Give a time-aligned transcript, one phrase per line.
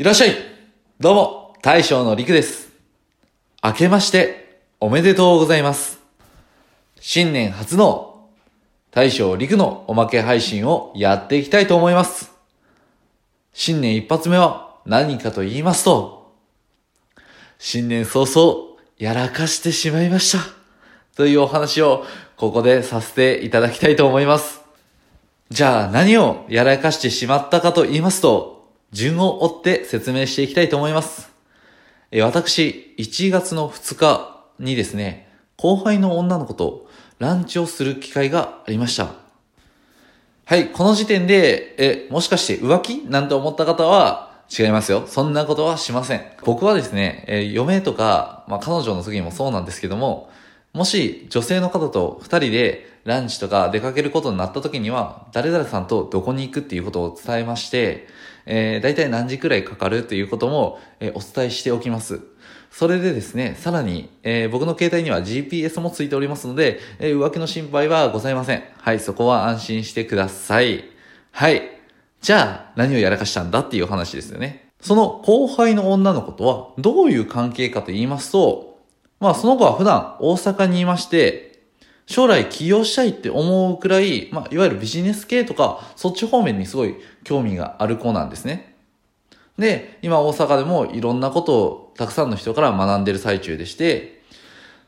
[0.00, 0.34] いらっしゃい
[0.98, 2.70] どうも、大将のりくです。
[3.62, 6.00] 明けまして、おめでとうございます。
[6.98, 8.30] 新年初の
[8.92, 12.32] 大将りくのおまけ配信をやっていきたいと思います。
[13.52, 16.32] 新年一発目は何かと言いますと、
[17.58, 20.38] 新年早々やらかしてしまいました。
[21.14, 22.06] というお話を
[22.38, 24.62] ここでさせていただきたいと思います。
[25.50, 28.59] じゃあ何をやらかしてしまったかと言いますと、
[28.92, 31.30] 順を追って説明していきたいと思います。
[32.10, 39.12] え私、1月の2日にですね、後輩の女の子とランチをする機会がありました。
[40.44, 43.04] はい、この時点で、え、もしかして浮気？
[43.08, 45.04] なんて思った方は違いますよ。
[45.06, 46.24] そんなことはしません。
[46.44, 50.28] 僕はですね、え嫁とか、まあ彼女の時もそうなんですけども、
[50.72, 58.08] もし女性の方と二人でランチとか出かけることになった時には、誰々さんとどこに行くっていうことを伝えまして、
[58.46, 62.20] えー、大体何時くらいかかるということも、えーお伝えしておきます。
[62.70, 68.62] それでですね、さらに、えー僕の携帯には GPS もついておりますので、えー浮気の心配はございません。
[68.78, 70.84] はい、そこは安心してください。
[71.32, 71.62] はい。
[72.20, 74.70] じゃあ、何をやらかしたんだっていう話ですよね。
[74.80, 78.78] その後輩の女の子とはどういう関係かと言いますと、
[79.20, 81.49] まあその子は普段大阪にいまして、
[82.10, 88.74] 将来起業したいって思うくらい、まあいわゆるビジネス系とか、そっち方面にすごい興味がある子なんですね。
[89.56, 94.22] で、今大阪でもいろんなことをたくさんの人から学んでる最中でして、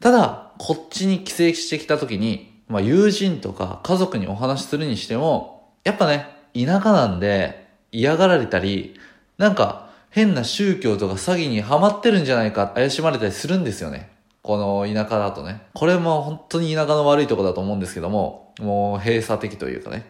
[0.00, 8.98] ただ、こっちに帰省してきた時に、まあ友人とか家族にお話しするにしても、やっぱね、田舎なんで嫌がられたり、
[9.38, 14.13] なんか変な宗教とか詐欺にハマってるんじゃないか怪しまれたりするんですよね。
[14.44, 15.62] この田舎だとね。
[15.72, 20.04] これも本当に田舎の悪いとこだと思うんですけども、もう閉鎖的というかね。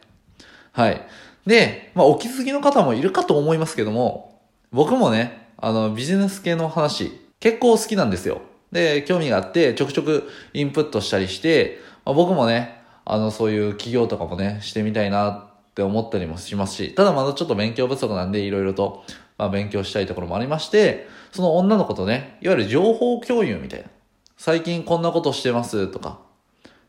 [0.73, 1.07] はい。
[1.47, 8.43] で、まあお気づきの方もいるかと思いますけども、僕もね、あのビジネス系の話結構好きなんですよ。
[8.73, 19.05] で、興味があってちょくちょくインプットしたりして、まあ、僕もね、あのそういう企業とかもね、してみたいなって思ったりもしますし、ただまだちょっと勉強不足なんでいろいろと、
[19.39, 23.87] まあ、勉強したいところもありまして、その女の子とね、いわゆる情報共有みたいな。
[24.37, 26.19] 最近こんなことしてますとか、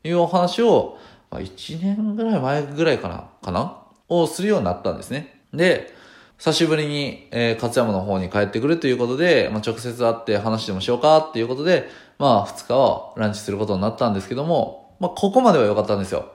[0.04, 0.98] いうお話を、
[1.32, 3.82] まあ、1年ぐらい前ぐらいかな、かな？
[4.08, 5.42] をするようになったんですね。
[5.54, 5.94] で、
[6.38, 11.88] 久しぶりに、えー、勝山の方に帰ってくるということで、まあ、直接会って話でもしようかっていうことで、
[12.20, 16.32] まあ、2日はランチすることになったんですけども、まあ、ここまでは良かったんですよ。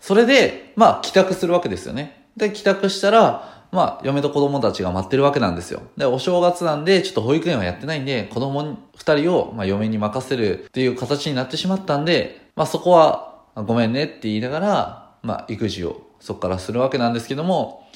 [0.00, 2.28] それで、まあ、帰宅するわけですよね。
[2.36, 5.82] で、帰宅したら、まあ、嫁と子供たちが待ってるわけなんですよ。
[5.96, 17.86] で、お正月なんで、ちょっと保育園はやってないんで、子供二人を、まあ、嫁に任せるっていう形になってしまったんで、まあ、そこは、ごめんねって言いながら、まあ、育児をそこからするわけなんですけども、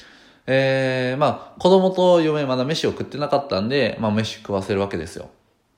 [0.45, 5.29] えー、まあ、子供と嫁まだ飯を食ってなかったんで、まあ、飯食わせるわけですよ。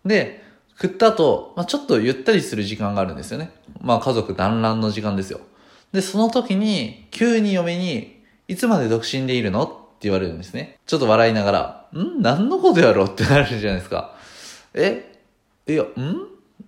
[0.06, 0.44] で、
[0.82, 3.52] 食った後、まあ、ちょっとゆったりする時間があるんですよね。
[3.80, 5.40] まあ、家族団らんの時間ですよ。
[5.94, 9.85] で、その時に、急に嫁に、いつまで独身でいるの？
[9.96, 10.78] って言われるんですね。
[10.86, 12.22] ちょっと笑いながら、ん？
[12.22, 14.16] 何のことやろってなるじゃないですか。
[14.74, 15.20] え？
[15.68, 15.88] いや、ん？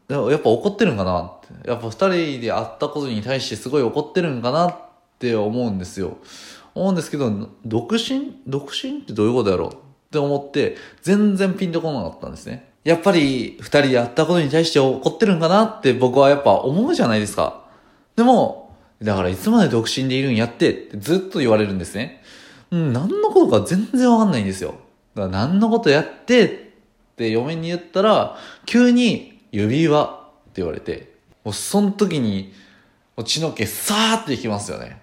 [0.09, 1.23] やっぱ怒ってるんかな？
[1.23, 1.69] って。
[1.69, 4.79] やっぱ二人で会ったことに対してすごい怒ってるんかなっ
[5.19, 6.17] て思うんですよ。
[6.73, 8.41] 思うんですけど、独身？
[8.47, 9.69] 独身ってどういうことやろう？
[9.73, 9.73] っ
[10.11, 12.69] て思って、全然ピンとこなかったんですね。
[12.85, 17.65] やっぱり二人で会ったことに対して怒ってるんかなって僕はやっぱ思うじゃないですか。
[18.15, 22.23] でも、だからいつまで独身でいるんやってってずっと言われるんですね。
[22.71, 24.75] うん、何のことか全然わかんないんですよ。
[25.15, 26.49] だから何のことやってっ
[27.15, 30.07] て嫁に言ったら、急に指輪っ
[30.53, 31.13] て言われて、
[31.43, 32.53] もうその時に、
[33.15, 35.01] もう血の毛さーっていきますよね。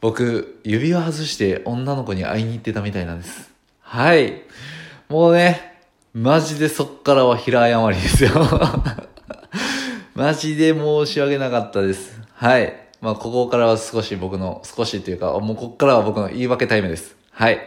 [0.00, 3.52] 僕、指輪外して女の子に会いに行ってたみたいなんです。
[3.80, 4.42] はい。
[5.08, 5.78] もうね、
[6.12, 8.30] マジでそっからは平謝りですよ。
[10.14, 12.20] マジで申し訳なかったです。
[12.34, 12.74] はい。
[13.02, 17.16] まあ、ここからは少し僕の、少しというか、もうここからは僕の言い訳タイムです。
[17.32, 17.58] はい。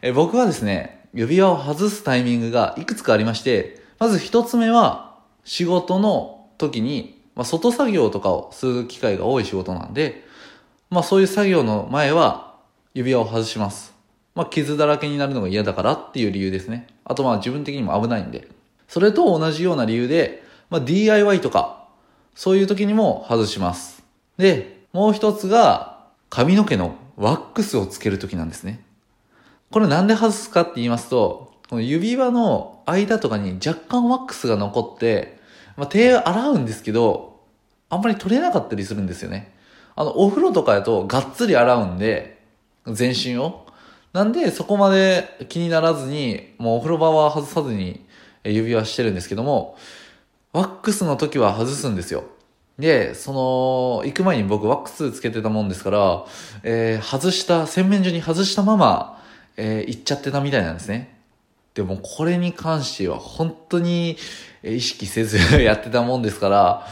[0.00, 10.24] え僕はですね、指輪を外すタイミングがいくつかありまして、まず一つ目は、仕事の時に、まあ、外作業とかをする機会が多い仕事なんで、
[10.88, 12.54] まあ、そういう作業の前は、
[12.94, 13.92] 指輪を外します。
[14.36, 16.86] まあ、傷だらけになるのが嫌だからっていう理由ですね。
[17.04, 18.46] あとまあ自分的にも危ないんで。
[18.86, 21.88] それと同じような理由で、まあ、DIY とか、
[22.36, 23.99] そういう時にも外します。
[24.40, 28.82] で、もう一つが、髪の毛のワックスをつける時なんですね。
[29.70, 35.38] これなんで外すかって言いますと、この指輪の間とかに若干ワックスが残って、
[35.76, 37.40] まあ、手洗うんですけど、
[37.88, 39.54] あんまり取れなかったりするんですよね。
[39.94, 42.42] あの、お風呂とかやとがっつり洗うんで、
[42.86, 43.66] 全身を。
[44.12, 48.04] なんで、そこまで気にならずに、もうお風呂場は外さずに
[48.42, 49.76] 指輪してるんですけども、
[50.52, 52.24] ワックスの時は外すんですよ。
[52.80, 56.24] で、その、行く前に僕ワックスつけてたもんですから、
[56.62, 59.22] えー、外した、洗面所に外したまま、
[59.56, 61.20] えー、行っちゃってたみたいなんですね。
[61.74, 64.16] でもこれに関しては本当に
[64.62, 66.86] 意識せず やってたもんですから、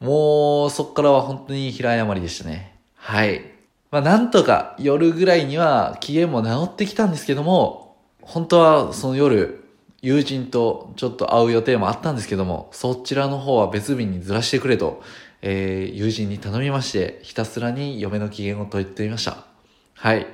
[0.00, 2.74] もうそっからは本当に平誤りでしたね。
[2.96, 3.42] はい。
[3.90, 9.64] まあなんとか夜ぐらいには機嫌も治ってきたんですけども、本当はその夜、
[10.02, 15.02] 友人とちょっと会う予定もあったんですけども、そちらの方は別日にずらしてくれと、
[15.42, 19.44] えー、友人に頼みまして、ひたすらに嫁の機嫌を取ってみました。
[19.94, 20.26] はい。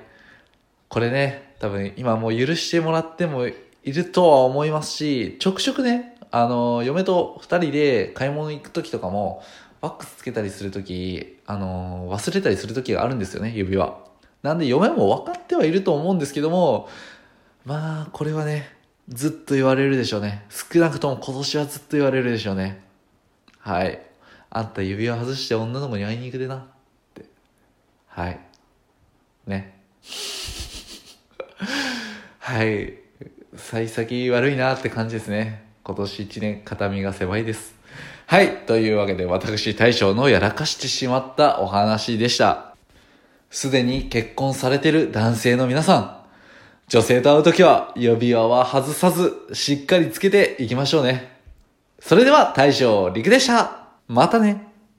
[0.88, 3.54] これね、多分今もう許してもらってもい
[3.84, 9.42] るとは思いますし、ちょくちょくね、あの、嫁と二人で買い物行く時とかも、
[9.80, 13.98] ワックスつけたりする時、あの、忘れたりする時があるんですよね、指輪。
[14.42, 16.88] なんで嫁も分かってはいると思うんですけども、
[17.64, 18.68] まあ、これはね、
[19.08, 20.44] ずっと言われるでしょうね。
[20.50, 22.82] 少なくとも今年はずっと言われるでしょうね。
[23.60, 24.00] はい。
[24.50, 26.56] あんた指輪外して女の子に会いに行くでな。
[26.56, 26.64] っ
[27.14, 27.24] て。
[28.08, 28.40] はい。
[29.46, 29.80] ね。
[32.40, 32.94] はい。
[33.56, 35.64] 幸先悪いなって感じですね。
[35.84, 37.74] 今年一年肩身が狭いです。
[38.26, 38.56] はい。
[38.66, 42.74] というわけで私大将のやらかしてしまったお話でした。
[43.50, 46.25] すでに結婚されてる男性の皆さん。
[46.88, 51.40] 女性と会うときは指輪は外さずしっかりつけていきましょうね。
[51.98, 53.88] それでは大将陸でした。
[54.06, 54.65] またね。